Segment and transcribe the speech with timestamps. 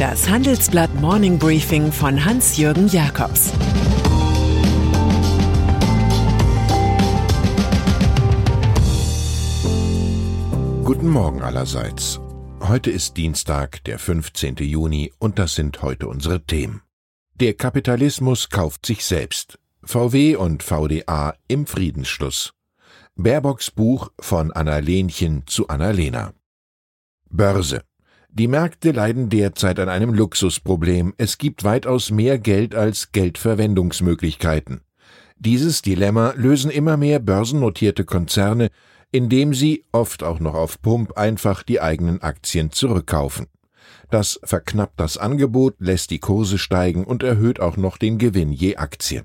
[0.00, 3.52] Das Handelsblatt Morning Briefing von Hans-Jürgen Jakobs
[10.84, 12.18] Guten Morgen allerseits.
[12.60, 14.56] Heute ist Dienstag, der 15.
[14.60, 16.80] Juni, und das sind heute unsere Themen.
[17.34, 19.58] Der Kapitalismus kauft sich selbst.
[19.82, 22.54] VW und VDA im Friedensschluss.
[23.16, 26.32] Baerbocks Buch von Anna Lenchen zu Anna Lena.
[27.28, 27.82] Börse.
[28.32, 31.14] Die Märkte leiden derzeit an einem Luxusproblem.
[31.18, 34.82] Es gibt weitaus mehr Geld als Geldverwendungsmöglichkeiten.
[35.38, 38.70] Dieses Dilemma lösen immer mehr börsennotierte Konzerne,
[39.10, 43.46] indem sie, oft auch noch auf Pump, einfach die eigenen Aktien zurückkaufen.
[44.10, 48.76] Das verknappt das Angebot, lässt die Kurse steigen und erhöht auch noch den Gewinn je
[48.76, 49.24] Aktie.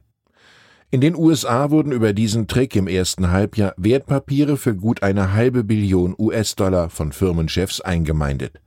[0.89, 5.63] In den USA wurden über diesen Trick im ersten Halbjahr Wertpapiere für gut eine halbe
[5.63, 8.61] Billion US-Dollar von Firmenchefs eingemeindet.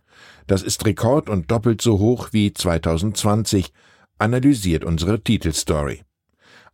[0.49, 3.71] Das ist Rekord und doppelt so hoch wie 2020,
[4.19, 6.01] analysiert unsere Titelstory.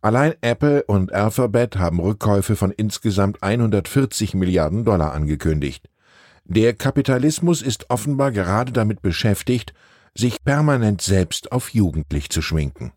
[0.01, 5.89] Allein Apple und Alphabet haben Rückkäufe von insgesamt 140 Milliarden Dollar angekündigt.
[6.45, 9.73] Der Kapitalismus ist offenbar gerade damit beschäftigt,
[10.15, 12.93] sich permanent selbst auf jugendlich zu schminken.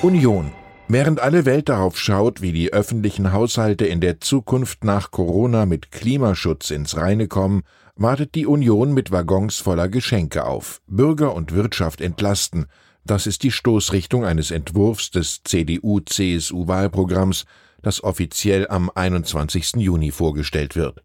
[0.00, 0.50] Union.
[0.90, 5.92] Während alle Welt darauf schaut, wie die öffentlichen Haushalte in der Zukunft nach Corona mit
[5.92, 7.62] Klimaschutz ins Reine kommen,
[7.94, 10.80] wartet die Union mit Waggons voller Geschenke auf.
[10.86, 12.64] Bürger und Wirtschaft entlasten.
[13.04, 17.44] Das ist die Stoßrichtung eines Entwurfs des CDU-CSU-Wahlprogramms,
[17.82, 19.72] das offiziell am 21.
[19.76, 21.02] Juni vorgestellt wird.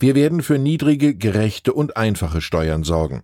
[0.00, 3.22] Wir werden für niedrige, gerechte und einfache Steuern sorgen.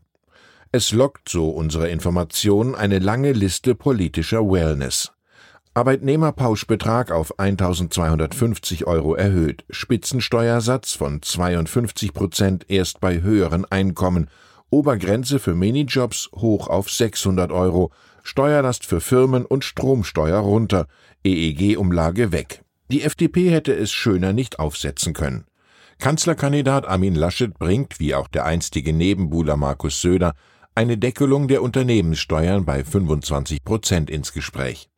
[0.70, 5.10] Es lockt, so unsere Information, eine lange Liste politischer Wellness.
[5.78, 14.28] Arbeitnehmerpauschbetrag auf 1250 Euro erhöht, Spitzensteuersatz von 52 Prozent erst bei höheren Einkommen,
[14.70, 17.92] Obergrenze für Minijobs hoch auf 600 Euro,
[18.24, 20.88] Steuerlast für Firmen und Stromsteuer runter,
[21.22, 22.64] EEG-Umlage weg.
[22.90, 25.44] Die FDP hätte es schöner nicht aufsetzen können.
[25.98, 30.34] Kanzlerkandidat Armin Laschet bringt, wie auch der einstige Nebenbuhler Markus Söder,
[30.74, 34.88] eine Deckelung der Unternehmenssteuern bei 25 Prozent ins Gespräch.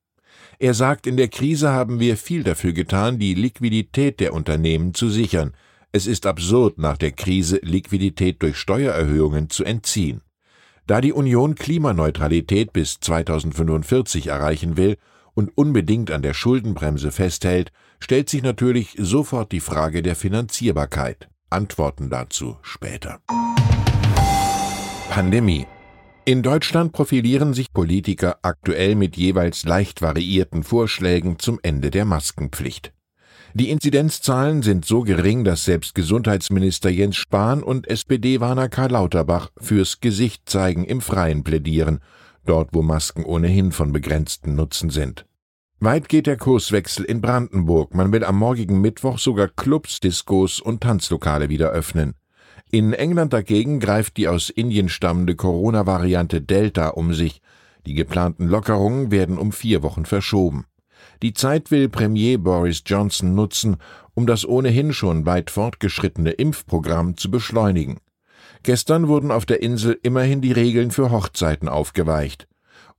[0.62, 5.08] Er sagt, in der Krise haben wir viel dafür getan, die Liquidität der Unternehmen zu
[5.08, 5.54] sichern.
[5.90, 10.20] Es ist absurd, nach der Krise Liquidität durch Steuererhöhungen zu entziehen.
[10.86, 14.98] Da die Union Klimaneutralität bis 2045 erreichen will
[15.32, 21.30] und unbedingt an der Schuldenbremse festhält, stellt sich natürlich sofort die Frage der Finanzierbarkeit.
[21.48, 23.20] Antworten dazu später.
[25.08, 25.66] Pandemie.
[26.26, 32.92] In Deutschland profilieren sich Politiker aktuell mit jeweils leicht variierten Vorschlägen zum Ende der Maskenpflicht.
[33.54, 40.00] Die Inzidenzzahlen sind so gering, dass selbst Gesundheitsminister Jens Spahn und SPD-Warner Karl Lauterbach fürs
[40.00, 42.00] Gesicht zeigen im Freien plädieren,
[42.44, 45.24] dort wo Masken ohnehin von begrenzten Nutzen sind.
[45.80, 47.94] Weit geht der Kurswechsel in Brandenburg.
[47.94, 52.14] Man will am morgigen Mittwoch sogar Clubs, Diskos und Tanzlokale wieder öffnen.
[52.70, 57.40] In England dagegen greift die aus Indien stammende Corona-Variante Delta um sich.
[57.86, 60.66] Die geplanten Lockerungen werden um vier Wochen verschoben.
[61.22, 63.76] Die Zeit will Premier Boris Johnson nutzen,
[64.14, 67.98] um das ohnehin schon weit fortgeschrittene Impfprogramm zu beschleunigen.
[68.62, 72.46] Gestern wurden auf der Insel immerhin die Regeln für Hochzeiten aufgeweicht.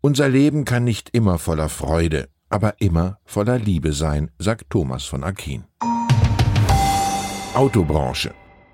[0.02, 5.24] Unser Leben kann nicht immer voller Freude, aber immer voller Liebe sein, sagt Thomas von
[5.24, 5.64] Aquin.
[7.54, 8.34] Autobranche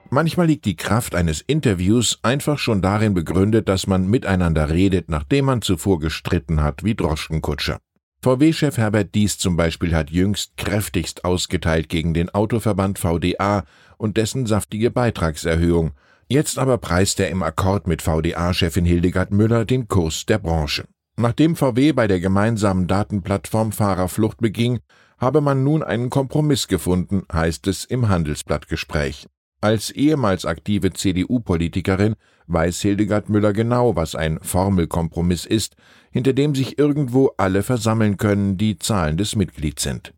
[0.10, 5.46] Manchmal liegt die Kraft eines Interviews einfach schon darin begründet, dass man miteinander redet, nachdem
[5.46, 7.78] man zuvor gestritten hat wie Droschkenkutscher.
[8.22, 13.66] VW-Chef Herbert Dies zum Beispiel hat jüngst kräftigst ausgeteilt gegen den Autoverband VDA
[13.98, 15.92] und dessen saftige Beitragserhöhung.
[16.30, 20.86] Jetzt aber preist er im Akkord mit VDA-Chefin Hildegard Müller den Kurs der Branche.
[21.18, 24.80] Nachdem VW bei der gemeinsamen Datenplattform Fahrerflucht beging,
[25.18, 29.28] habe man nun einen Kompromiss gefunden, heißt es im Handelsblattgespräch.
[29.60, 32.16] Als ehemals aktive CDU-Politikerin
[32.46, 35.76] weiß Hildegard Müller genau, was ein Formelkompromiss ist,
[36.12, 40.14] hinter dem sich irgendwo alle versammeln können, die zahlendes Mitglied sind.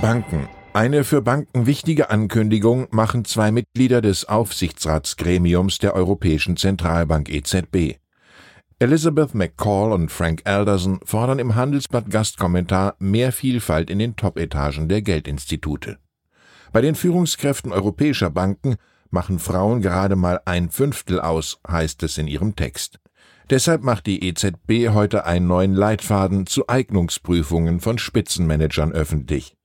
[0.00, 0.48] Banken.
[0.72, 8.00] Eine für Banken wichtige Ankündigung machen zwei Mitglieder des Aufsichtsratsgremiums der Europäischen Zentralbank EZB.
[8.80, 15.00] Elizabeth McCall und Frank Alderson fordern im Handelsblatt Gastkommentar mehr Vielfalt in den Top-Etagen der
[15.00, 15.98] Geldinstitute.
[16.74, 18.74] Bei den Führungskräften europäischer Banken
[19.08, 22.98] machen Frauen gerade mal ein Fünftel aus, heißt es in ihrem Text.
[23.48, 29.56] Deshalb macht die EZB heute einen neuen Leitfaden zu Eignungsprüfungen von Spitzenmanagern öffentlich.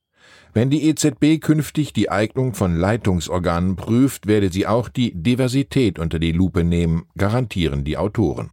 [0.54, 6.20] Wenn die EZB künftig die Eignung von Leitungsorganen prüft, werde sie auch die Diversität unter
[6.20, 8.50] die Lupe nehmen, garantieren die Autoren.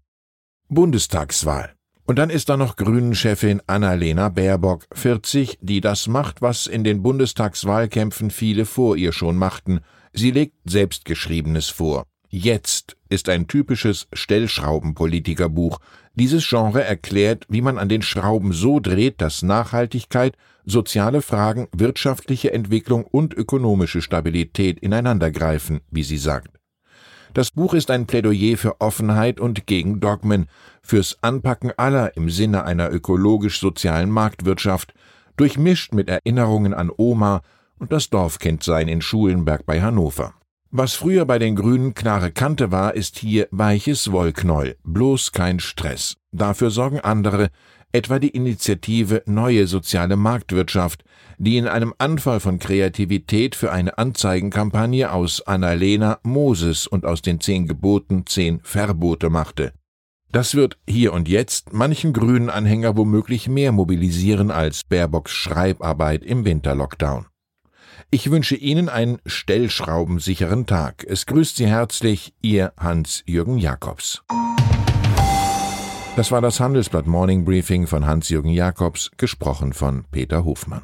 [0.67, 1.76] Bundestagswahl.
[2.07, 7.03] Und dann ist da noch Grünen-Chefin Annalena Baerbock, 40, die das macht, was in den
[7.03, 9.81] Bundestagswahlkämpfen viele vor ihr schon machten.
[10.13, 12.05] Sie legt Selbstgeschriebenes vor.
[12.29, 15.79] Jetzt ist ein typisches Stellschraubenpolitikerbuch.
[16.15, 22.53] Dieses Genre erklärt, wie man an den Schrauben so dreht, dass Nachhaltigkeit, soziale Fragen, wirtschaftliche
[22.53, 26.57] Entwicklung und ökonomische Stabilität ineinandergreifen, wie sie sagt.
[27.37, 30.47] Das Buch ist ein Plädoyer für Offenheit und gegen Dogmen,
[30.81, 34.95] fürs Anpacken aller im Sinne einer ökologisch-sozialen Marktwirtschaft,
[35.35, 37.43] durchmischt mit Erinnerungen an Oma
[37.77, 40.33] und das Dorfkindsein in Schulenberg bei Hannover.
[40.71, 46.17] Was früher bei den Grünen klare Kante war, ist hier weiches Wollknäuel, bloß kein Stress.
[46.33, 47.49] Dafür sorgen andere,
[47.93, 51.05] etwa die Initiative Neue soziale Marktwirtschaft,
[51.37, 57.39] die in einem Anfall von Kreativität für eine Anzeigenkampagne aus Annalena Moses und aus den
[57.39, 59.71] zehn Geboten zehn Verbote machte.
[60.33, 66.43] Das wird hier und jetzt manchen grünen Anhänger womöglich mehr mobilisieren als Baerbocks Schreibarbeit im
[66.43, 67.27] Winterlockdown.
[68.09, 71.03] Ich wünsche Ihnen einen stellschraubensicheren Tag.
[71.05, 74.23] Es grüßt Sie herzlich Ihr Hans-Jürgen Jakobs.
[76.15, 80.83] Das war das Handelsblatt Morning Briefing von Hans-Jürgen Jakobs, gesprochen von Peter Hofmann.